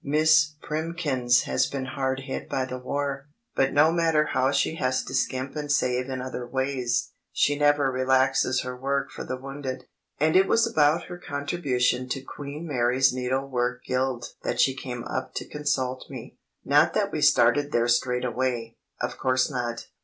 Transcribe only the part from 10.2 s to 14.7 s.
it was about her contribution to Queen Mary's Needlework Guild that